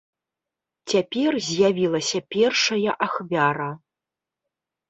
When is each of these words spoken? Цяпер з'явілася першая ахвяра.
Цяпер 0.93 1.31
з'явілася 1.49 2.19
першая 2.37 2.91
ахвяра. 3.09 3.69